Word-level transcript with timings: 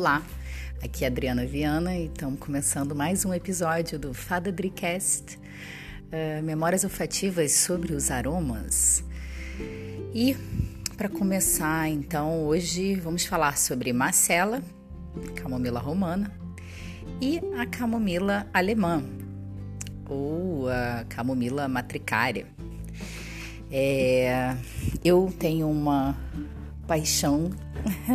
Olá, 0.00 0.22
aqui 0.82 1.04
é 1.04 1.08
Adriana 1.08 1.44
Viana 1.44 1.94
e 1.94 2.06
estamos 2.06 2.40
começando 2.40 2.96
mais 2.96 3.26
um 3.26 3.34
episódio 3.34 3.98
do 3.98 4.14
Fada 4.14 4.50
Dricast, 4.50 5.36
uh, 5.36 6.42
Memórias 6.42 6.84
olfativas 6.84 7.52
sobre 7.52 7.92
os 7.92 8.10
aromas. 8.10 9.04
E 10.14 10.34
para 10.96 11.06
começar, 11.06 11.86
então, 11.90 12.46
hoje 12.46 12.94
vamos 12.94 13.26
falar 13.26 13.58
sobre 13.58 13.92
macela, 13.92 14.62
camomila 15.34 15.78
romana, 15.78 16.32
e 17.20 17.38
a 17.58 17.66
camomila 17.66 18.46
alemã, 18.54 19.04
ou 20.08 20.66
a 20.70 21.04
camomila 21.10 21.68
matricária. 21.68 22.46
É, 23.70 24.56
eu 25.04 25.30
tenho 25.38 25.70
uma 25.70 26.16
paixão 26.86 27.50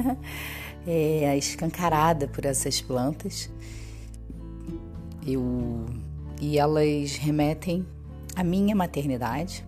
é, 0.85 1.37
escancarada 1.37 2.27
por 2.27 2.45
essas 2.45 2.81
plantas. 2.81 3.49
Eu, 5.25 5.85
e 6.39 6.57
elas 6.57 7.15
remetem 7.15 7.85
à 8.35 8.43
minha 8.43 8.75
maternidade. 8.75 9.65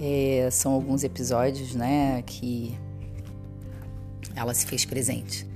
É, 0.00 0.48
são 0.50 0.72
alguns 0.72 1.02
episódios 1.02 1.74
né, 1.74 2.22
que 2.22 2.76
ela 4.36 4.54
se 4.54 4.66
fez 4.66 4.84
presente. 4.84 5.46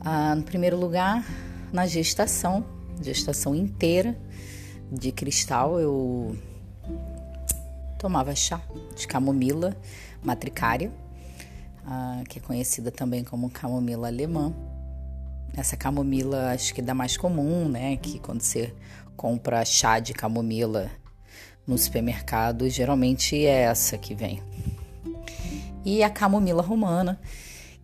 Ah, 0.00 0.34
no 0.34 0.42
primeiro 0.42 0.76
lugar, 0.76 1.26
na 1.72 1.86
gestação, 1.86 2.64
gestação 3.02 3.54
inteira 3.54 4.16
de 4.92 5.10
cristal, 5.10 5.80
eu 5.80 6.36
tomava 7.98 8.34
chá 8.36 8.60
de 8.94 9.06
camomila 9.08 9.76
matricária 10.22 10.92
que 12.28 12.38
é 12.38 12.42
conhecida 12.42 12.90
também 12.90 13.22
como 13.22 13.50
camomila 13.50 14.08
alemã. 14.08 14.52
Essa 15.56 15.76
camomila 15.76 16.50
acho 16.50 16.74
que 16.74 16.80
é 16.80 16.84
da 16.84 16.94
mais 16.94 17.16
comum, 17.16 17.68
né? 17.68 17.96
Que 17.96 18.18
quando 18.18 18.42
você 18.42 18.74
compra 19.16 19.64
chá 19.64 19.98
de 19.98 20.12
camomila 20.12 20.90
no 21.66 21.78
supermercado, 21.78 22.68
geralmente 22.68 23.36
é 23.44 23.62
essa 23.62 23.96
que 23.96 24.14
vem. 24.14 24.42
E 25.84 26.02
a 26.02 26.10
camomila 26.10 26.62
romana, 26.62 27.18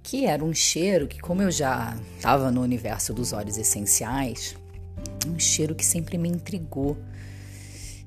que 0.02 0.26
era 0.26 0.44
um 0.44 0.52
cheiro 0.52 1.06
que, 1.06 1.20
como 1.20 1.42
eu 1.42 1.50
já 1.50 1.96
estava 2.16 2.50
no 2.50 2.60
universo 2.60 3.14
dos 3.14 3.32
óleos 3.32 3.56
essenciais, 3.56 4.56
um 5.26 5.38
cheiro 5.38 5.74
que 5.74 5.84
sempre 5.84 6.18
me 6.18 6.28
intrigou 6.28 6.96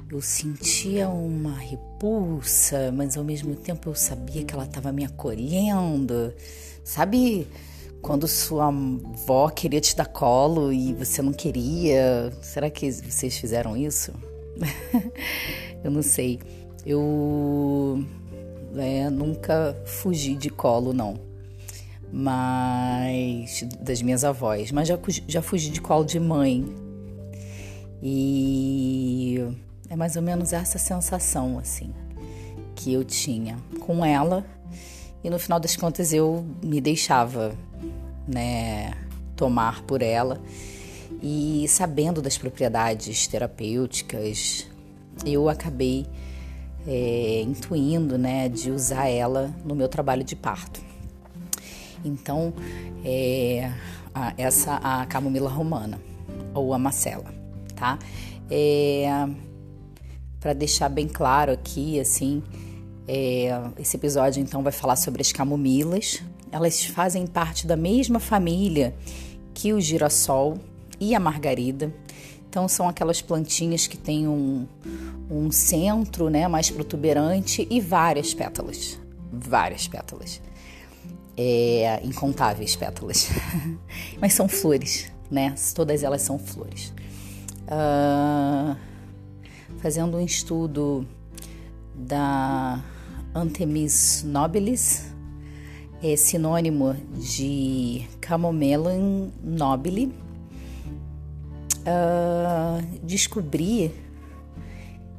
eu 0.09 0.21
sentia 0.21 1.09
uma 1.09 1.57
repulsa, 1.57 2.91
mas 2.91 3.17
ao 3.17 3.23
mesmo 3.23 3.55
tempo 3.55 3.89
eu 3.89 3.95
sabia 3.95 4.43
que 4.43 4.53
ela 4.53 4.65
estava 4.65 4.91
me 4.91 5.03
acolhendo. 5.03 6.33
Sabe 6.83 7.47
quando 8.01 8.27
sua 8.27 8.67
avó 8.67 9.49
queria 9.49 9.81
te 9.81 9.95
dar 9.95 10.05
colo 10.05 10.71
e 10.71 10.93
você 10.93 11.21
não 11.21 11.33
queria? 11.33 12.31
Será 12.41 12.69
que 12.69 12.91
vocês 12.91 13.37
fizeram 13.37 13.75
isso? 13.75 14.13
eu 15.83 15.89
não 15.89 16.03
sei. 16.03 16.39
Eu 16.85 18.05
é, 18.77 19.09
nunca 19.09 19.75
fugi 19.85 20.35
de 20.35 20.51
colo, 20.51 20.93
não. 20.93 21.19
Mas 22.13 23.63
das 23.81 24.03
minhas 24.03 24.23
avós. 24.23 24.71
Mas 24.71 24.87
já, 24.87 24.99
já 25.27 25.41
fugi 25.41 25.71
de 25.71 25.81
colo 25.81 26.05
de 26.05 26.19
mãe. 26.19 26.63
E 28.03 29.43
é 29.89 29.95
mais 29.95 30.15
ou 30.15 30.21
menos 30.21 30.53
essa 30.53 30.77
sensação, 30.77 31.59
assim, 31.59 31.93
que 32.75 32.93
eu 32.93 33.03
tinha 33.03 33.57
com 33.79 34.03
ela. 34.03 34.45
E 35.23 35.29
no 35.29 35.39
final 35.39 35.59
das 35.59 35.75
contas 35.75 36.13
eu 36.13 36.45
me 36.63 36.79
deixava, 36.79 37.55
né, 38.27 38.93
tomar 39.35 39.81
por 39.83 40.01
ela. 40.01 40.41
E 41.21 41.65
sabendo 41.67 42.21
das 42.21 42.37
propriedades 42.37 43.27
terapêuticas, 43.27 44.67
eu 45.25 45.49
acabei 45.49 46.05
é, 46.87 47.41
intuindo, 47.41 48.17
né, 48.17 48.49
de 48.49 48.71
usar 48.71 49.07
ela 49.07 49.53
no 49.63 49.75
meu 49.75 49.87
trabalho 49.87 50.23
de 50.23 50.35
parto. 50.35 50.81
Então, 52.03 52.53
é, 53.03 53.71
a, 54.13 54.33
essa 54.37 54.75
a 54.75 55.05
camomila 55.05 55.49
romana 55.49 55.99
ou 56.53 56.73
a 56.73 56.77
macela, 56.77 57.33
tá? 57.75 57.97
É, 58.49 59.27
para 60.45 60.53
deixar 60.53 60.89
bem 60.89 61.07
claro 61.07 61.51
aqui, 61.51 61.99
assim, 61.99 62.43
é, 63.07 63.49
esse 63.79 63.97
episódio 63.97 64.39
então 64.43 64.61
vai 64.61 64.71
falar 64.71 64.95
sobre 64.95 65.19
as 65.19 65.31
camomilas. 65.31 66.21
Elas 66.51 66.85
fazem 66.85 67.25
parte 67.25 67.65
da 67.65 67.75
mesma 67.75 68.19
família 68.19 68.95
que 69.55 69.73
o 69.73 69.81
girassol 69.81 70.59
e 70.99 71.15
a 71.15 71.19
margarida. 71.19 71.91
Então 72.47 72.67
são 72.67 72.87
aquelas 72.87 73.23
plantinhas 73.23 73.87
que 73.87 73.97
têm 73.97 74.27
um, 74.27 74.67
um 75.31 75.49
centro, 75.49 76.29
né, 76.29 76.47
mais 76.47 76.69
protuberante 76.69 77.67
e 77.67 77.81
várias 77.81 78.31
pétalas, 78.35 78.99
várias 79.33 79.87
pétalas, 79.87 80.39
é, 81.35 82.01
incontáveis 82.03 82.75
pétalas. 82.75 83.29
Mas 84.21 84.33
são 84.33 84.47
flores, 84.47 85.11
né? 85.31 85.55
Todas 85.73 86.03
elas 86.03 86.21
são 86.21 86.37
flores. 86.37 86.93
Uh, 87.67 88.94
fazendo 89.79 90.17
um 90.17 90.21
estudo 90.21 91.05
da 91.93 92.83
Anthemis 93.33 94.23
nobilis, 94.25 95.11
é 96.03 96.15
sinônimo 96.15 96.95
de 97.17 98.07
Camomelan 98.21 99.29
nobile, 99.43 100.13
uh, 101.81 102.85
descobri 103.03 103.91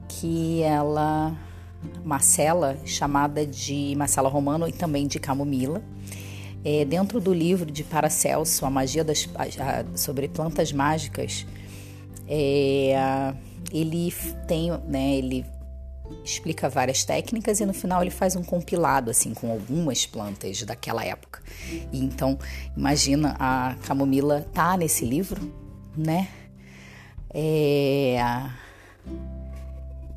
que 0.08 0.62
ela, 0.62 1.36
Marcela, 2.04 2.78
chamada 2.84 3.46
de 3.46 3.94
Marcela 3.96 4.28
Romano 4.28 4.66
e 4.68 4.72
também 4.72 5.06
de 5.06 5.18
Camomila, 5.18 5.82
é, 6.64 6.84
dentro 6.84 7.20
do 7.20 7.32
livro 7.32 7.70
de 7.70 7.84
Paracelso, 7.84 8.66
A 8.66 8.70
Magia 8.70 9.04
das, 9.04 9.28
a, 9.36 9.96
sobre 9.96 10.26
Plantas 10.26 10.72
Mágicas, 10.72 11.46
é, 12.28 13.34
ele 13.72 14.12
tem, 14.46 14.70
né, 14.88 15.16
ele 15.16 15.44
explica 16.24 16.68
várias 16.68 17.04
técnicas 17.04 17.60
e 17.60 17.66
no 17.66 17.72
final 17.72 18.02
ele 18.02 18.10
faz 18.10 18.36
um 18.36 18.42
compilado 18.42 19.10
assim 19.10 19.34
com 19.34 19.50
algumas 19.50 20.06
plantas 20.06 20.62
daquela 20.62 21.04
época. 21.04 21.42
E 21.92 21.98
então, 21.98 22.38
imagina 22.76 23.36
a 23.38 23.74
camomila 23.86 24.46
tá 24.52 24.76
nesse 24.76 25.04
livro, 25.04 25.52
né? 25.96 26.28
É... 27.32 28.18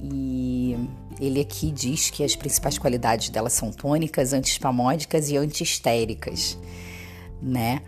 E 0.02 0.78
ele 1.20 1.42
aqui 1.42 1.72
diz 1.72 2.10
que 2.10 2.24
as 2.24 2.36
principais 2.36 2.78
qualidades 2.78 3.30
dela 3.30 3.50
são 3.50 3.72
tônicas, 3.72 4.32
antispamódicas 4.32 5.30
e 5.30 5.38
antihistéricas, 5.38 6.58
né? 7.42 7.82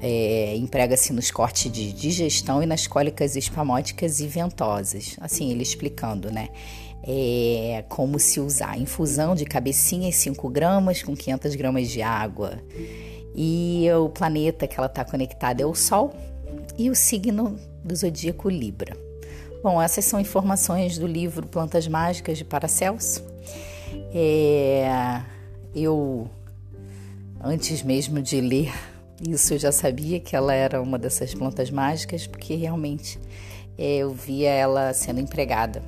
É, 0.00 0.56
Emprega-se 0.56 1.12
nos 1.12 1.30
cortes 1.30 1.70
de 1.70 1.92
digestão 1.92 2.62
e 2.62 2.66
nas 2.66 2.86
cólicas 2.86 3.36
espamóticas 3.36 4.20
e 4.20 4.26
ventosas. 4.26 5.16
Assim, 5.20 5.50
ele 5.50 5.62
explicando, 5.62 6.30
né? 6.30 6.48
É, 7.02 7.84
como 7.88 8.18
se 8.18 8.40
usar 8.40 8.78
infusão 8.78 9.34
de 9.34 9.44
cabecinha 9.46 10.12
5 10.12 10.48
gramas 10.50 11.02
com 11.02 11.16
500 11.16 11.54
gramas 11.54 11.88
de 11.88 12.02
água. 12.02 12.58
E 13.34 13.86
o 13.92 14.08
planeta 14.08 14.66
que 14.66 14.76
ela 14.76 14.86
está 14.86 15.04
conectada 15.04 15.62
é 15.62 15.66
o 15.66 15.74
Sol 15.74 16.12
e 16.76 16.90
o 16.90 16.94
signo 16.94 17.58
do 17.84 17.94
zodíaco 17.94 18.48
Libra. 18.48 18.96
Bom, 19.62 19.80
essas 19.80 20.04
são 20.04 20.18
informações 20.18 20.96
do 20.96 21.06
livro 21.06 21.46
Plantas 21.46 21.86
Mágicas 21.86 22.38
de 22.38 22.44
Paracelso. 22.44 23.22
É, 24.14 25.20
eu, 25.74 26.28
antes 27.42 27.82
mesmo 27.82 28.22
de 28.22 28.40
ler 28.40 28.72
isso 29.20 29.54
eu 29.54 29.58
já 29.58 29.70
sabia 29.70 30.18
que 30.18 30.34
ela 30.34 30.54
era 30.54 30.80
uma 30.80 30.98
dessas 30.98 31.34
plantas 31.34 31.70
mágicas, 31.70 32.26
porque 32.26 32.54
realmente 32.54 33.18
é, 33.76 33.98
eu 33.98 34.12
via 34.12 34.50
ela 34.50 34.92
sendo 34.94 35.20
empregada 35.20 35.82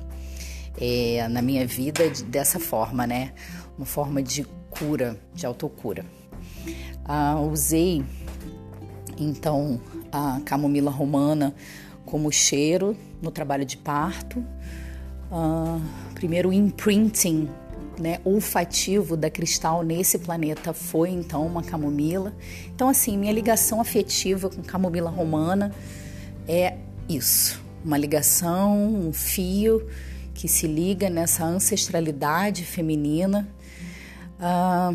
é, 0.79 1.27
na 1.27 1.41
minha 1.41 1.65
vida 1.65 2.09
de, 2.09 2.23
dessa 2.23 2.59
forma, 2.59 3.07
né? 3.07 3.33
Uma 3.77 3.85
forma 3.85 4.21
de 4.21 4.45
cura, 4.69 5.17
de 5.33 5.45
autocura. 5.45 6.05
Ah, 7.05 7.39
usei 7.39 8.03
então 9.17 9.79
a 10.11 10.39
camomila 10.45 10.91
romana 10.91 11.53
como 12.05 12.31
cheiro 12.31 12.95
no 13.21 13.31
trabalho 13.31 13.65
de 13.65 13.77
parto. 13.77 14.43
Ah, 15.31 15.79
primeiro 16.13 16.53
imprinting 16.53 17.49
né, 18.03 18.19
olfativo 18.25 19.15
da 19.15 19.29
cristal 19.29 19.81
nesse 19.81 20.19
planeta 20.19 20.73
foi 20.73 21.09
então 21.09 21.47
uma 21.47 21.63
camomila. 21.63 22.33
Então, 22.75 22.89
assim, 22.89 23.17
minha 23.17 23.31
ligação 23.31 23.79
afetiva 23.79 24.49
com 24.49 24.61
camomila 24.61 25.09
romana 25.09 25.73
é 26.45 26.75
isso: 27.07 27.63
uma 27.83 27.97
ligação, 27.97 28.93
um 28.93 29.13
fio 29.13 29.87
que 30.33 30.49
se 30.49 30.67
liga 30.67 31.09
nessa 31.09 31.45
ancestralidade 31.45 32.65
feminina. 32.65 33.47
Ah, 34.37 34.93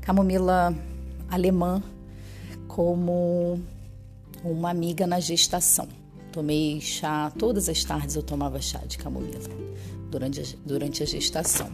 camomila 0.00 0.74
alemã, 1.30 1.80
como 2.66 3.60
uma 4.42 4.70
amiga 4.70 5.06
na 5.06 5.20
gestação. 5.20 5.86
Tomei 6.32 6.80
chá, 6.80 7.30
todas 7.38 7.68
as 7.68 7.84
tardes 7.84 8.16
eu 8.16 8.24
tomava 8.24 8.60
chá 8.60 8.78
de 8.78 8.98
camomila 8.98 9.38
durante 10.10 10.40
a, 10.40 10.44
durante 10.64 11.02
a 11.02 11.06
gestação. 11.06 11.70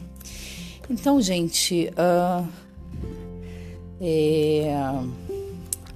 Então, 0.89 1.21
gente, 1.21 1.91
uh, 1.91 2.49
é, 4.01 4.73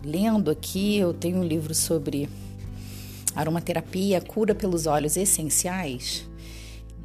lendo 0.04 0.50
aqui, 0.50 0.96
eu 0.96 1.14
tenho 1.14 1.38
um 1.38 1.44
livro 1.44 1.74
sobre 1.74 2.28
aromaterapia, 3.34 4.20
cura 4.20 4.54
pelos 4.54 4.86
óleos 4.86 5.16
essenciais, 5.16 6.28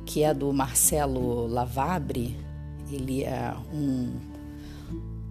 que 0.06 0.24
é 0.24 0.34
do 0.34 0.52
Marcelo 0.52 1.48
Lavabre. 1.48 2.36
Ele 2.92 3.24
é 3.24 3.54
um 3.74 4.14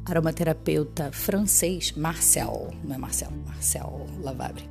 aromaterapeuta 0.04 1.10
francês, 1.12 1.92
Marcel, 1.92 2.72
não 2.84 2.94
é 2.94 2.98
Marcel, 2.98 3.32
Marcel 3.46 4.06
Lavabre. 4.22 4.68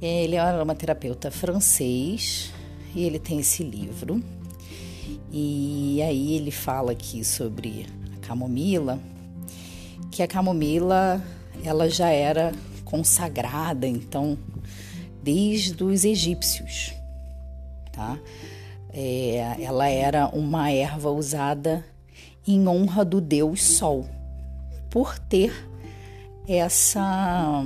Ele 0.00 0.36
é 0.36 0.42
um 0.42 0.46
aromaterapeuta 0.46 1.30
francês 1.30 2.52
e 2.94 3.04
ele 3.04 3.18
tem 3.18 3.40
esse 3.40 3.62
livro. 3.62 4.22
E 5.30 6.00
aí 6.02 6.34
ele 6.34 6.50
fala 6.50 6.92
aqui 6.92 7.24
sobre 7.24 7.86
a 8.16 8.26
camomila, 8.26 8.98
que 10.10 10.22
a 10.22 10.26
camomila 10.26 11.22
ela 11.62 11.88
já 11.88 12.08
era 12.08 12.52
consagrada, 12.84 13.86
então, 13.86 14.38
desde 15.22 15.82
os 15.84 16.04
egípcios, 16.04 16.94
tá? 17.92 18.18
É, 18.90 19.56
ela 19.60 19.88
era 19.88 20.28
uma 20.28 20.70
erva 20.70 21.10
usada 21.10 21.84
em 22.46 22.66
honra 22.66 23.04
do 23.04 23.20
deus 23.20 23.62
Sol 23.62 24.06
por 24.88 25.18
ter 25.18 25.52
essa 26.48 27.62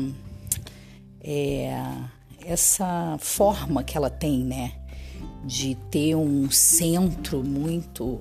é, 1.23 1.73
essa 2.45 3.17
forma 3.21 3.85
que 3.85 3.97
ela 3.97 4.11
tem, 4.11 4.43
né, 4.43 4.73
de 5.45 5.75
ter 5.91 6.15
um 6.15 6.51
centro 6.51 7.43
muito 7.43 8.21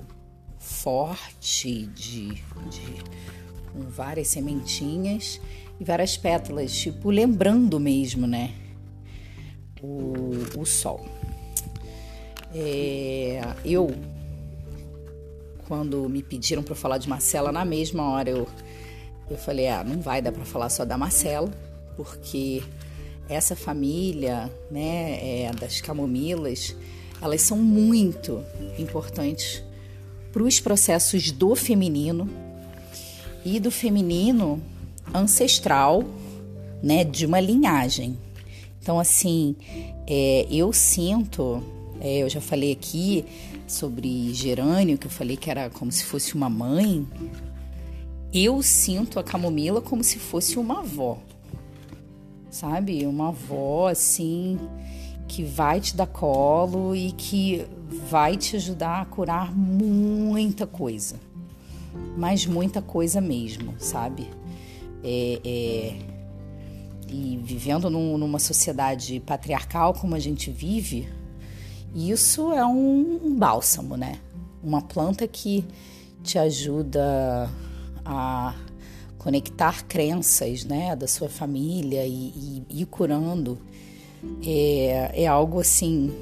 forte 0.58 1.86
de, 1.86 2.28
de 2.28 3.02
com 3.72 3.82
várias 3.88 4.28
sementinhas 4.28 5.40
e 5.80 5.84
várias 5.84 6.16
pétalas, 6.16 6.72
tipo 6.72 7.10
lembrando 7.10 7.80
mesmo, 7.80 8.26
né, 8.26 8.52
o, 9.82 10.60
o 10.60 10.64
sol. 10.64 11.04
É, 12.54 13.40
eu 13.64 13.90
quando 15.66 16.06
me 16.08 16.22
pediram 16.22 16.62
para 16.62 16.74
falar 16.74 16.98
de 16.98 17.08
Marcela 17.08 17.50
na 17.50 17.64
mesma 17.64 18.10
hora 18.10 18.28
eu 18.28 18.46
eu 19.30 19.38
falei, 19.38 19.68
ah, 19.68 19.82
não 19.82 20.00
vai 20.00 20.20
dar 20.20 20.30
para 20.30 20.44
falar 20.44 20.68
só 20.68 20.84
da 20.84 20.98
Marcela, 20.98 21.50
porque 21.96 22.62
essa 23.28 23.56
família, 23.56 24.50
né, 24.70 25.44
é, 25.44 25.52
das 25.52 25.80
camomilas, 25.80 26.76
elas 27.22 27.40
são 27.42 27.56
muito 27.56 28.42
importantes 28.76 29.62
para 30.32 30.42
os 30.42 30.58
processos 30.58 31.30
do 31.30 31.54
feminino 31.54 32.28
e 33.44 33.60
do 33.60 33.70
feminino 33.70 34.60
ancestral, 35.14 36.04
né, 36.82 37.04
de 37.04 37.24
uma 37.24 37.38
linhagem. 37.38 38.18
Então, 38.80 38.98
assim, 38.98 39.54
é, 40.06 40.46
eu 40.50 40.72
sinto, 40.72 41.62
é, 42.00 42.18
eu 42.18 42.28
já 42.28 42.40
falei 42.40 42.72
aqui 42.72 43.24
sobre 43.68 44.34
gerânio, 44.34 44.98
que 44.98 45.06
eu 45.06 45.10
falei 45.10 45.36
que 45.36 45.48
era 45.48 45.70
como 45.70 45.92
se 45.92 46.04
fosse 46.04 46.34
uma 46.34 46.50
mãe, 46.50 47.06
eu 48.34 48.60
sinto 48.62 49.20
a 49.20 49.22
camomila 49.22 49.80
como 49.80 50.02
se 50.02 50.18
fosse 50.18 50.58
uma 50.58 50.80
avó, 50.80 51.18
sabe? 52.50 53.06
Uma 53.06 53.28
avó 53.28 53.88
assim 53.88 54.58
que 55.28 55.42
vai 55.42 55.80
te 55.80 55.96
dar 55.96 56.06
colo 56.06 56.94
e 56.94 57.12
que 57.12 57.66
vai 58.08 58.36
te 58.36 58.56
ajudar 58.56 59.02
a 59.02 59.04
curar 59.04 59.54
muita 59.54 60.66
coisa, 60.66 61.16
mas 62.16 62.46
muita 62.46 62.82
coisa 62.82 63.20
mesmo, 63.20 63.74
sabe? 63.78 64.28
É, 65.04 65.40
é, 65.44 65.96
e 67.08 67.38
vivendo 67.42 67.90
num, 67.90 68.16
numa 68.16 68.38
sociedade 68.38 69.20
patriarcal 69.20 69.92
como 69.94 70.14
a 70.14 70.18
gente 70.18 70.50
vive, 70.50 71.08
isso 71.94 72.52
é 72.52 72.64
um, 72.64 73.20
um 73.24 73.36
bálsamo, 73.36 73.96
né? 73.96 74.18
Uma 74.62 74.80
planta 74.80 75.26
que 75.26 75.64
te 76.22 76.38
ajuda 76.38 77.50
a 78.04 78.54
conectar 79.18 79.84
crenças 79.84 80.64
né, 80.64 80.96
da 80.96 81.06
sua 81.06 81.28
família 81.28 82.04
e, 82.06 82.64
ir 82.68 82.86
curando 82.86 83.58
é, 84.44 85.22
é 85.22 85.26
algo 85.26 85.60
assim 85.60 86.12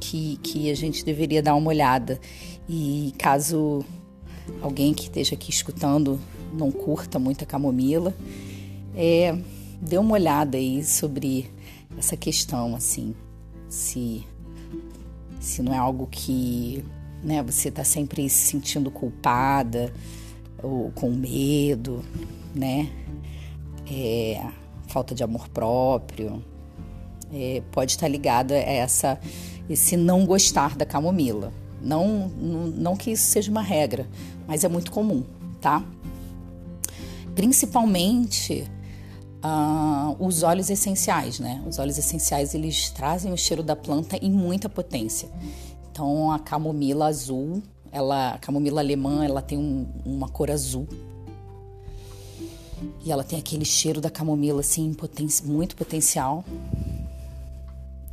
que, 0.00 0.36
que 0.42 0.70
a 0.70 0.74
gente 0.74 1.04
deveria 1.04 1.42
dar 1.42 1.54
uma 1.54 1.68
olhada. 1.68 2.20
E 2.68 3.12
caso 3.18 3.84
alguém 4.60 4.92
que 4.92 5.04
esteja 5.04 5.34
aqui 5.34 5.50
escutando 5.50 6.18
não 6.52 6.70
curta 6.70 7.18
muito 7.18 7.44
a 7.44 7.46
camomila, 7.46 8.14
é, 8.94 9.36
dê 9.80 9.98
uma 9.98 10.14
olhada 10.14 10.56
aí 10.56 10.84
sobre 10.84 11.50
essa 11.98 12.16
questão, 12.16 12.74
assim, 12.74 13.14
se, 13.68 14.24
se 15.40 15.62
não 15.62 15.74
é 15.74 15.78
algo 15.78 16.06
que 16.06 16.84
né, 17.22 17.42
você 17.42 17.68
está 17.68 17.84
sempre 17.84 18.28
se 18.28 18.46
sentindo 18.46 18.90
culpada, 18.90 19.92
ou 20.62 20.90
com 20.92 21.10
medo, 21.10 22.02
né? 22.54 22.90
É, 23.90 24.44
falta 24.88 25.14
de 25.14 25.22
amor 25.22 25.48
próprio, 25.48 26.42
é, 27.32 27.62
pode 27.72 27.92
estar 27.92 28.08
ligado 28.08 28.52
a 28.52 28.56
essa, 28.56 29.18
esse 29.68 29.96
não 29.96 30.24
gostar 30.24 30.76
da 30.76 30.84
camomila. 30.84 31.52
Não, 31.80 32.28
não, 32.28 32.66
não 32.66 32.96
que 32.96 33.10
isso 33.10 33.30
seja 33.30 33.50
uma 33.50 33.62
regra, 33.62 34.08
mas 34.46 34.64
é 34.64 34.68
muito 34.68 34.90
comum, 34.90 35.24
tá? 35.60 35.84
Principalmente 37.34 38.66
uh, 39.44 40.16
os 40.18 40.42
óleos 40.42 40.70
essenciais, 40.70 41.38
né? 41.38 41.62
Os 41.66 41.78
óleos 41.78 41.98
essenciais 41.98 42.54
eles 42.54 42.90
trazem 42.90 43.32
o 43.32 43.36
cheiro 43.36 43.62
da 43.62 43.76
planta 43.76 44.16
em 44.16 44.30
muita 44.30 44.68
potência. 44.68 45.28
Então 45.90 46.32
a 46.32 46.38
camomila 46.38 47.06
azul 47.06 47.62
ela, 47.96 48.34
a 48.34 48.38
camomila 48.38 48.80
alemã, 48.80 49.24
ela 49.24 49.40
tem 49.40 49.56
um, 49.56 49.86
uma 50.04 50.28
cor 50.28 50.50
azul. 50.50 50.86
E 53.02 53.10
ela 53.10 53.24
tem 53.24 53.38
aquele 53.38 53.64
cheiro 53.64 54.00
da 54.00 54.10
camomila 54.10 54.60
assim, 54.60 54.94
muito 55.44 55.74
potencial. 55.74 56.44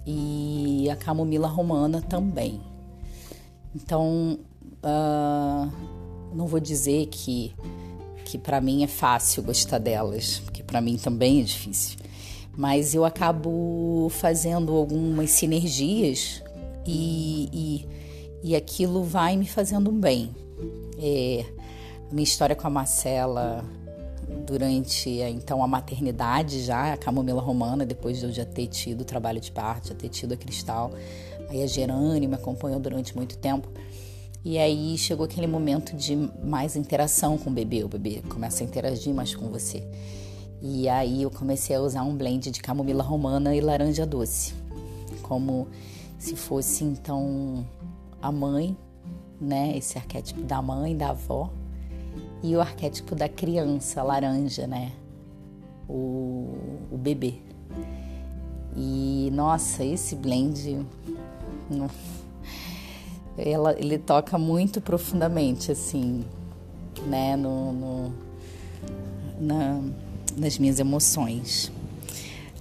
E 0.05 0.89
a 0.89 0.95
camomila 0.95 1.48
romana 1.48 2.01
também. 2.01 2.60
Então, 3.75 4.38
uh, 4.83 5.72
não 6.33 6.45
vou 6.48 6.60
dizer 6.60 7.07
que 7.07 7.53
que 8.25 8.38
para 8.38 8.60
mim 8.60 8.83
é 8.83 8.88
fácil 8.88 9.43
gostar 9.43 9.77
delas, 9.77 10.39
porque 10.39 10.63
para 10.63 10.81
mim 10.81 10.98
também 10.98 11.41
é 11.41 11.43
difícil. 11.43 12.00
Mas 12.55 12.95
eu 12.95 13.05
acabo 13.05 14.07
fazendo 14.10 14.74
algumas 14.75 15.29
sinergias 15.29 16.41
e, 16.86 17.50
e 17.53 17.88
e 18.43 18.57
aquilo 18.57 19.03
vai 19.03 19.38
me 19.38 19.48
fazendo 19.48 19.89
um 19.89 19.98
bem. 19.98 20.36
É, 21.00 21.45
minha 22.12 22.24
história 22.24 22.55
com 22.55 22.67
a 22.67 22.69
Marcela 22.69 23.63
durante 24.46 25.10
então 25.10 25.64
a 25.64 25.68
maternidade 25.68 26.62
já, 26.62 26.94
a 26.94 26.98
camomila 26.98 27.42
romana, 27.42 27.86
depois 27.86 28.20
de 28.20 28.26
eu 28.26 28.32
já 28.32 28.46
ter 28.46 28.68
tido 28.68 29.02
o 29.02 29.06
trabalho 29.06 29.40
de 29.40 29.52
parto, 29.52 29.90
já 29.90 29.96
ter 29.96 30.10
tido 30.10 30.34
a 30.34 30.38
cristal, 30.38 30.92
aí 31.50 31.64
a 31.64 31.68
Gerane 31.68 32.28
me 32.28 32.36
acompanhou 32.36 32.80
durante 32.80 33.16
muito 33.16 33.38
tempo. 33.38 33.70
E 34.46 34.58
aí 34.58 34.98
chegou 34.98 35.26
aquele 35.26 35.48
momento 35.48 35.96
de 35.96 36.18
mais 36.44 36.76
interação 36.76 37.38
com 37.38 37.50
o 37.50 37.54
bebê, 37.54 37.84
o 37.84 37.88
bebê 37.88 38.22
começa 38.28 38.64
a 38.64 38.68
interagir 38.68 39.14
mais 39.14 39.34
com 39.34 39.48
você. 39.50 39.88
E 40.62 40.90
aí 40.90 41.24
eu 41.24 41.32
comecei 41.32 41.76
a 41.76 41.82
usar 41.82 42.04
um 42.04 42.16
blend 42.16 42.52
de 42.52 42.62
camomila 42.62 43.04
romana 43.04 43.56
e 43.56 43.62
laranja 43.62 44.06
doce, 44.06 44.54
como 45.22 45.68
se 46.20 46.36
fosse 46.36 46.84
então 46.84 47.66
a 48.22 48.32
mãe, 48.32 48.78
né? 49.40 49.78
Esse 49.78 49.98
arquétipo 49.98 50.42
da 50.42 50.62
mãe, 50.62 50.96
da 50.96 51.10
avó, 51.10 51.50
e 52.41 52.55
o 52.55 52.62
arquétipo 52.62 53.15
da 53.15 53.29
criança, 53.29 54.03
laranja, 54.03 54.67
né? 54.67 54.91
O, 55.88 56.58
o 56.91 56.98
bebê. 56.98 57.36
E 58.75 59.29
nossa, 59.34 59.84
esse 59.84 60.15
blend, 60.15 60.86
ela, 63.38 63.75
ele 63.79 63.98
toca 63.98 64.38
muito 64.38 64.82
profundamente, 64.82 65.72
assim, 65.72 66.25
né? 67.08 67.36
No, 67.36 67.72
no 67.72 68.13
na, 69.39 69.82
nas 70.36 70.58
minhas 70.58 70.79
emoções. 70.79 71.72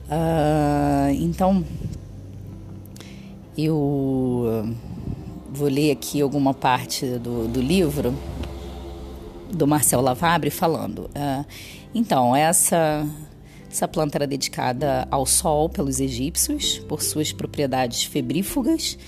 Uh, 0.07 1.11
então, 1.21 1.65
eu 3.57 4.75
vou 5.53 5.69
ler 5.69 5.91
aqui 5.91 6.21
alguma 6.21 6.55
parte 6.55 7.07
do, 7.19 7.49
do 7.49 7.61
livro 7.61 8.15
do 9.53 9.67
Marcel 9.67 10.01
Lavabre 10.01 10.51
falando. 10.51 11.11
Uh, 11.15 11.45
então, 11.95 12.35
essa, 12.35 13.07
essa 13.71 13.87
planta 13.87 14.19
era 14.19 14.27
dedicada 14.27 15.07
ao 15.11 15.27
sol 15.27 15.69
pelos 15.69 16.01
egípcios, 16.01 16.79
por 16.89 17.03
suas 17.03 17.33
propriedades 17.33 18.05
febrífugas. 18.05 18.99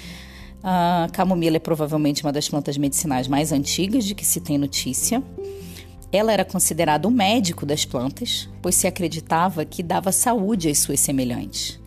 A 0.62 1.08
camomila 1.12 1.56
é 1.56 1.60
provavelmente 1.60 2.22
uma 2.22 2.32
das 2.32 2.48
plantas 2.48 2.78
medicinais 2.78 3.28
mais 3.28 3.52
antigas 3.52 4.04
de 4.04 4.14
que 4.14 4.24
se 4.24 4.40
tem 4.40 4.56
notícia. 4.56 5.22
Ela 6.10 6.32
era 6.32 6.44
considerada 6.44 7.08
o 7.08 7.10
médico 7.10 7.66
das 7.66 7.84
plantas, 7.84 8.48
pois 8.62 8.74
se 8.74 8.86
acreditava 8.86 9.64
que 9.64 9.82
dava 9.82 10.12
saúde 10.12 10.68
às 10.68 10.78
suas 10.78 11.00
semelhantes. 11.00 11.78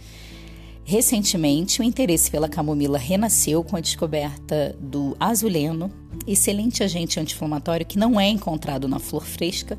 Recentemente, 0.84 1.82
o 1.82 1.84
interesse 1.84 2.30
pela 2.30 2.48
camomila 2.48 2.98
renasceu 2.98 3.64
com 3.64 3.76
a 3.76 3.82
descoberta 3.82 4.76
do 4.80 5.18
azuleno, 5.20 5.92
excelente 6.28 6.84
agente 6.84 7.20
anti-inflamatório 7.20 7.86
que 7.86 7.98
não 7.98 8.20
é 8.20 8.28
encontrado 8.28 8.88
na 8.88 9.00
flor 9.00 9.26
fresca, 9.26 9.78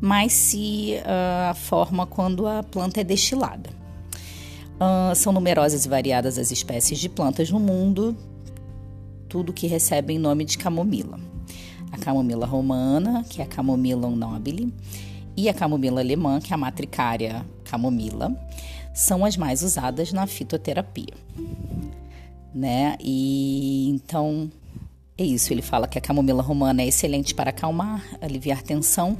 mas 0.00 0.32
se 0.32 0.94
uh, 1.00 1.54
forma 1.54 2.06
quando 2.06 2.46
a 2.46 2.62
planta 2.62 3.00
é 3.00 3.04
destilada. 3.04 3.70
Uh, 4.78 5.14
são 5.14 5.32
numerosas 5.32 5.84
e 5.84 5.88
variadas 5.88 6.38
as 6.38 6.52
espécies 6.52 6.98
de 6.98 7.08
plantas 7.08 7.50
no 7.50 7.58
mundo, 7.58 8.16
tudo 9.28 9.52
que 9.52 9.66
recebem 9.66 10.18
nome 10.18 10.44
de 10.44 10.56
camomila. 10.56 11.18
A 11.90 11.98
camomila 11.98 12.46
romana, 12.46 13.24
que 13.28 13.40
é 13.40 13.44
a 13.44 13.48
camomila 13.48 14.08
nobile, 14.08 14.72
e 15.36 15.48
a 15.48 15.54
camomila 15.54 16.00
alemã, 16.00 16.40
que 16.40 16.52
é 16.52 16.54
a 16.54 16.58
matricária 16.58 17.44
camomila, 17.64 18.32
são 18.94 19.24
as 19.24 19.36
mais 19.36 19.62
usadas 19.62 20.12
na 20.12 20.26
fitoterapia. 20.26 21.14
Né? 22.54 22.96
E 23.00 23.88
então 23.90 24.50
é 25.18 25.24
isso, 25.24 25.52
ele 25.52 25.62
fala 25.62 25.88
que 25.88 25.98
a 25.98 26.00
camomila 26.00 26.40
romana 26.40 26.80
é 26.80 26.86
excelente 26.86 27.34
para 27.34 27.50
acalmar, 27.50 28.06
aliviar 28.20 28.62
tensão, 28.62 29.18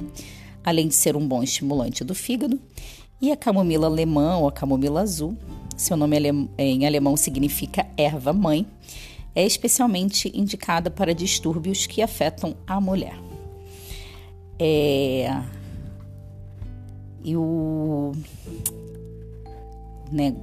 além 0.63 0.87
de 0.87 0.95
ser 0.95 1.17
um 1.17 1.27
bom 1.27 1.43
estimulante 1.43 2.05
do 2.05 2.15
fígado. 2.15 2.57
E 3.21 3.33
a 3.33 3.35
camomila 3.35 3.87
alemã 3.87 4.37
ou 4.37 4.47
a 4.47 4.51
camomila 4.51 5.01
azul, 5.01 5.37
seu 5.75 5.97
nome 5.97 6.15
em 6.57 6.87
alemão 6.87 7.17
significa 7.17 7.85
erva 7.97 8.31
mãe, 8.31 8.65
é 9.35 9.45
especialmente 9.45 10.31
indicada 10.33 10.89
para 10.89 11.13
distúrbios 11.13 11.85
que 11.85 12.01
afetam 12.01 12.55
a 12.65 12.79
mulher. 12.79 13.19
É... 14.57 15.43
E 17.25 17.35
o. 17.35 18.13
Né, 20.09 20.33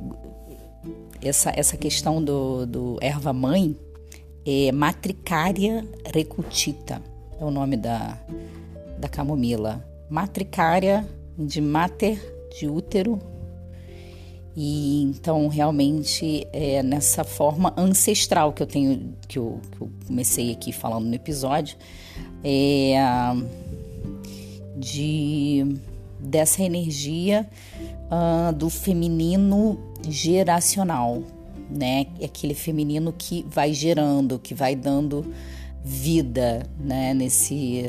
essa, 1.22 1.50
essa 1.56 1.78
questão 1.78 2.22
do, 2.22 2.66
do 2.66 2.98
erva 3.00 3.32
mãe 3.32 3.74
é 4.46 4.70
Matricária 4.70 5.84
recutita, 6.04 7.02
é 7.40 7.44
o 7.44 7.50
nome 7.50 7.76
da, 7.76 8.18
da 8.98 9.08
camomila. 9.08 9.84
Matricária 10.08 11.06
de 11.36 11.60
mater, 11.60 12.18
de 12.56 12.68
útero. 12.68 13.18
E 14.56 15.02
então 15.02 15.48
realmente 15.48 16.46
é 16.52 16.82
nessa 16.82 17.24
forma 17.24 17.74
ancestral 17.76 18.52
que 18.52 18.62
eu 18.62 18.66
tenho, 18.66 19.14
que 19.28 19.38
eu, 19.38 19.60
que 19.72 19.82
eu 19.82 19.90
comecei 20.06 20.52
aqui 20.52 20.72
falando 20.72 21.06
no 21.06 21.14
episódio, 21.14 21.76
é 22.42 22.96
de 24.76 25.76
dessa 26.18 26.62
energia 26.62 27.46
uh, 28.10 28.52
do 28.52 28.70
feminino 28.70 29.78
geracional, 30.08 31.22
né? 31.70 32.06
Aquele 32.22 32.54
feminino 32.54 33.12
que 33.16 33.44
vai 33.48 33.72
gerando, 33.72 34.38
que 34.38 34.54
vai 34.54 34.74
dando 34.74 35.24
vida, 35.84 36.68
né? 36.78 37.14
Nesse, 37.14 37.84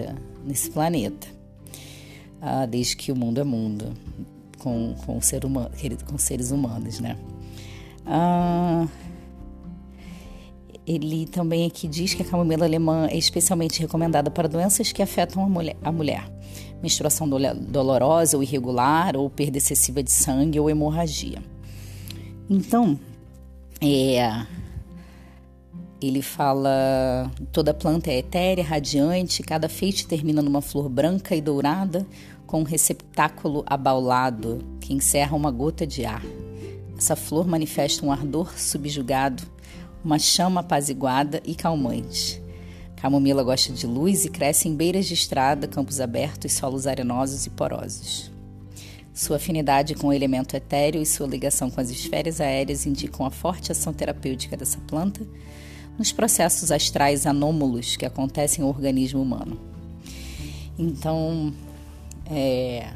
nesse 0.45 0.69
planeta, 0.69 1.27
uh, 2.41 2.67
desde 2.67 2.95
que 2.95 3.11
o 3.11 3.15
mundo 3.15 3.39
é 3.39 3.43
mundo, 3.43 3.93
com, 4.57 4.95
com, 5.05 5.21
ser 5.21 5.45
humano, 5.45 5.71
com 6.05 6.17
seres 6.17 6.51
humanos, 6.51 6.99
né? 6.99 7.17
Uh, 8.05 8.87
ele 10.87 11.25
também 11.25 11.65
aqui 11.65 11.85
diz 11.85 12.13
que 12.13 12.21
a 12.21 12.25
camomila 12.25 12.65
alemã 12.65 13.07
é 13.11 13.17
especialmente 13.17 13.81
recomendada 13.81 14.31
para 14.31 14.47
doenças 14.47 14.93
que 14.93 15.01
afetam 15.01 15.43
a 15.43 15.49
mulher, 15.49 15.75
a 15.83 15.91
mulher. 15.91 16.23
menstruação 16.81 17.27
dolorosa 17.27 18.37
ou 18.37 18.43
irregular, 18.43 19.17
ou 19.17 19.29
perda 19.29 19.57
excessiva 19.57 20.01
de 20.01 20.11
sangue 20.11 20.57
ou 20.59 20.69
hemorragia. 20.69 21.43
Então, 22.49 22.97
é, 23.81 24.45
ele 26.01 26.21
fala: 26.21 27.31
toda 27.51 27.73
planta 27.73 28.11
é 28.11 28.19
etérea, 28.19 28.63
radiante, 28.63 29.43
cada 29.43 29.67
feixe 29.67 30.05
termina 30.05 30.41
numa 30.41 30.61
flor 30.61 30.89
branca 30.89 31.35
e 31.35 31.41
dourada 31.41 32.05
com 32.45 32.61
um 32.61 32.63
receptáculo 32.63 33.63
abaulado 33.65 34.63
que 34.79 34.93
encerra 34.93 35.35
uma 35.35 35.51
gota 35.51 35.85
de 35.85 36.05
ar. 36.05 36.23
Essa 36.97 37.15
flor 37.15 37.47
manifesta 37.47 38.05
um 38.05 38.11
ardor 38.11 38.57
subjugado, 38.57 39.43
uma 40.03 40.17
chama 40.17 40.61
apaziguada 40.61 41.41
e 41.45 41.53
calmante. 41.53 42.41
Camomila 42.95 43.43
gosta 43.43 43.71
de 43.71 43.85
luz 43.85 44.25
e 44.25 44.29
cresce 44.29 44.67
em 44.67 44.75
beiras 44.75 45.05
de 45.05 45.13
estrada, 45.13 45.67
campos 45.67 45.99
abertos, 45.99 46.53
solos 46.53 46.87
arenosos 46.87 47.45
e 47.45 47.49
porosos. 47.51 48.31
Sua 49.17 49.37
afinidade 49.37 49.95
com 49.95 50.09
o 50.09 50.13
elemento 50.13 50.55
etéreo 50.55 51.01
e 51.01 51.05
sua 51.05 51.25
ligação 51.25 51.71
com 51.71 51.81
as 51.81 51.89
esferas 51.89 52.39
aéreas 52.39 52.85
indicam 52.85 53.25
a 53.25 53.31
forte 53.31 53.71
ação 53.71 53.91
terapêutica 53.91 54.55
dessa 54.55 54.77
planta 54.87 55.25
nos 55.97 56.11
processos 56.11 56.71
astrais 56.71 57.25
anômalos 57.25 57.95
que 57.95 58.05
acontecem 58.05 58.63
no 58.63 58.69
organismo 58.69 59.19
humano. 59.19 59.59
Então, 60.77 61.51
é, 62.29 62.91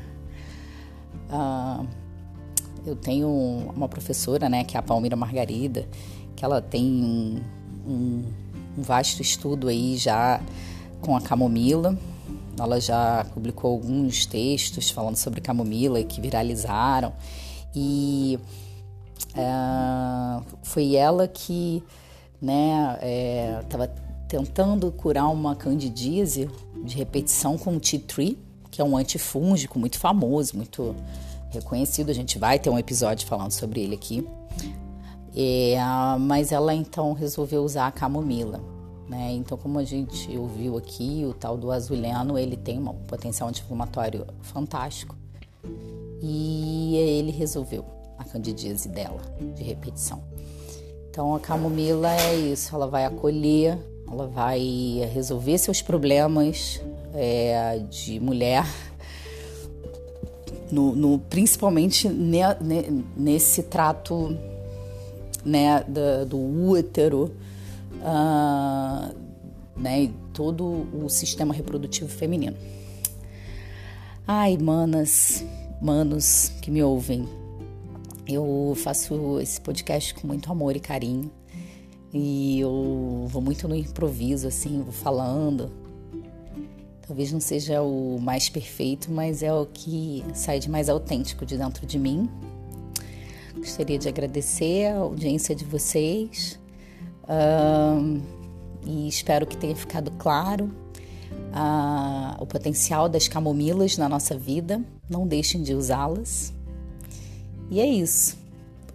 uh, 1.27 1.87
eu 2.85 2.95
tenho 2.95 3.27
uma 3.75 3.89
professora, 3.89 4.47
né, 4.47 4.63
que 4.63 4.77
é 4.77 4.79
a 4.79 4.83
Palmira 4.83 5.15
Margarida, 5.15 5.89
que 6.35 6.45
ela 6.45 6.61
tem 6.61 6.85
um, 6.85 7.41
um, 7.83 8.23
um 8.77 8.81
vasto 8.83 9.23
estudo 9.23 9.67
aí 9.67 9.97
já 9.97 10.39
com 11.01 11.17
a 11.17 11.21
camomila, 11.21 11.97
ela 12.59 12.79
já 12.79 13.25
publicou 13.33 13.71
alguns 13.71 14.25
textos 14.25 14.89
falando 14.89 15.15
sobre 15.15 15.41
camomila 15.41 16.03
que 16.03 16.19
viralizaram 16.21 17.13
e 17.73 18.39
é, 19.35 20.41
foi 20.63 20.95
ela 20.95 21.27
que 21.27 21.83
né 22.41 22.97
estava 23.61 23.85
é, 23.85 23.91
tentando 24.27 24.91
curar 24.91 25.27
uma 25.27 25.55
candidíase 25.55 26.49
de 26.83 26.95
repetição 26.95 27.57
com 27.57 27.75
o 27.75 27.79
tea 27.79 27.99
tree, 27.99 28.39
que 28.69 28.81
é 28.81 28.83
um 28.83 28.95
antifúngico 28.95 29.77
muito 29.77 29.99
famoso, 29.99 30.55
muito 30.55 30.95
reconhecido. 31.49 32.09
A 32.09 32.13
gente 32.13 32.39
vai 32.39 32.57
ter 32.57 32.69
um 32.69 32.79
episódio 32.79 33.27
falando 33.27 33.51
sobre 33.51 33.81
ele 33.81 33.95
aqui. 33.95 34.25
É, 35.35 35.75
mas 36.19 36.53
ela 36.53 36.73
então 36.73 37.11
resolveu 37.11 37.61
usar 37.63 37.87
a 37.87 37.91
camomila. 37.91 38.61
Né? 39.11 39.33
Então, 39.33 39.57
como 39.57 39.77
a 39.77 39.83
gente 39.83 40.37
ouviu 40.37 40.77
aqui, 40.77 41.25
o 41.29 41.33
tal 41.33 41.57
do 41.57 41.69
azuleno, 41.69 42.37
ele 42.37 42.55
tem 42.55 42.79
um 42.79 42.93
potencial 42.93 43.49
anti-inflamatório 43.49 44.25
fantástico. 44.41 45.17
E 46.21 46.95
ele 46.95 47.29
resolveu 47.29 47.83
a 48.17 48.23
candidíase 48.23 48.87
dela, 48.87 49.19
de 49.53 49.63
repetição. 49.63 50.23
Então, 51.09 51.35
a 51.35 51.41
camomila 51.41 52.09
é 52.09 52.35
isso, 52.37 52.73
ela 52.73 52.87
vai 52.87 53.03
acolher, 53.03 53.77
ela 54.09 54.27
vai 54.27 54.61
resolver 55.13 55.57
seus 55.57 55.81
problemas 55.81 56.79
é, 57.13 57.79
de 57.89 58.17
mulher, 58.17 58.65
no, 60.71 60.95
no 60.95 61.19
principalmente 61.19 62.07
ne, 62.07 62.39
ne, 62.61 63.03
nesse 63.17 63.63
trato 63.63 64.37
né, 65.43 65.83
do, 65.85 66.25
do 66.27 66.69
útero, 66.69 67.35
uh, 68.01 69.15
né, 69.79 70.11
todo 70.33 70.87
o 70.93 71.09
sistema 71.09 71.53
reprodutivo 71.53 72.09
feminino. 72.09 72.57
Ai, 74.27 74.57
manas, 74.57 75.43
manos 75.81 76.51
que 76.61 76.69
me 76.69 76.83
ouvem, 76.83 77.27
eu 78.27 78.73
faço 78.77 79.39
esse 79.39 79.59
podcast 79.59 80.13
com 80.13 80.27
muito 80.27 80.51
amor 80.51 80.75
e 80.75 80.79
carinho. 80.79 81.31
E 82.13 82.59
eu 82.59 83.25
vou 83.29 83.41
muito 83.41 83.67
no 83.67 83.75
improviso, 83.75 84.47
assim, 84.47 84.81
vou 84.81 84.91
falando. 84.91 85.71
Talvez 87.07 87.31
não 87.31 87.39
seja 87.39 87.81
o 87.81 88.19
mais 88.21 88.47
perfeito, 88.47 89.11
mas 89.11 89.43
é 89.43 89.53
o 89.53 89.65
que 89.65 90.23
sai 90.33 90.59
de 90.59 90.69
mais 90.69 90.89
autêntico 90.89 91.45
de 91.45 91.57
dentro 91.57 91.85
de 91.85 91.97
mim. 91.97 92.29
Gostaria 93.55 93.97
de 93.97 94.07
agradecer 94.07 94.87
a 94.87 94.99
audiência 94.99 95.53
de 95.55 95.65
vocês, 95.65 96.59
E 98.83 99.07
espero 99.07 99.45
que 99.45 99.55
tenha 99.55 99.75
ficado 99.75 100.11
claro 100.11 100.65
uh, 101.51 102.41
o 102.41 102.45
potencial 102.45 103.07
das 103.07 103.27
camomilas 103.27 103.97
na 103.97 104.09
nossa 104.09 104.37
vida. 104.37 104.81
Não 105.09 105.27
deixem 105.27 105.61
de 105.61 105.73
usá-las. 105.73 106.53
E 107.69 107.79
é 107.79 107.85
isso. 107.85 108.37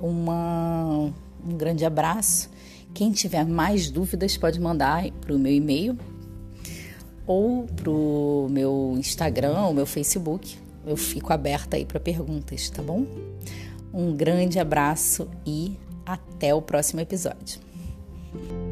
Uma, 0.01 1.13
um 1.45 1.57
grande 1.57 1.85
abraço. 1.85 2.51
Quem 2.93 3.13
tiver 3.13 3.45
mais 3.45 3.91
dúvidas 3.91 4.37
pode 4.37 4.61
mandar 4.61 5.11
para 5.21 5.35
o 5.35 5.39
meu 5.39 5.53
e-mail 5.53 5.99
ou 7.27 7.65
pro 7.65 8.47
meu 8.51 8.95
Instagram, 8.97 9.61
ou 9.63 9.75
meu 9.75 9.87
Facebook. 9.87 10.57
Eu 10.87 10.97
fico 10.97 11.33
aberta 11.33 11.77
aí 11.77 11.85
para 11.85 11.99
perguntas, 11.99 12.71
tá 12.71 12.83
bom? 12.83 13.05
Um 13.93 14.15
grande 14.15 14.59
abraço 14.59 15.29
e 15.45 15.77
até 16.05 16.55
o 16.55 16.63
próximo 16.63 17.01
episódio. 17.01 17.61
you. 18.37 18.66